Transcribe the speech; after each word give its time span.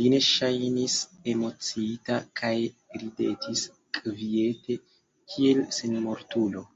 Li 0.00 0.08
ne 0.14 0.16
ŝajnis 0.26 0.96
emociita, 1.32 2.18
kaj 2.42 2.50
ridetis 3.04 3.64
kviete, 4.00 4.78
kiel 5.32 5.64
senmortulo. 5.80 6.68